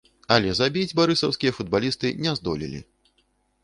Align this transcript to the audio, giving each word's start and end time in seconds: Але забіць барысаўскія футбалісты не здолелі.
Але 0.35 0.53
забіць 0.59 0.95
барысаўскія 1.01 1.55
футбалісты 1.59 2.15
не 2.25 2.37
здолелі. 2.43 2.87